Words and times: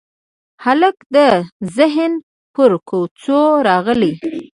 هلک 0.63 0.97
د 1.15 1.17
ذهن 1.75 2.13
پر 2.55 2.71
کوڅو 2.89 3.41
راغلی 3.67 4.13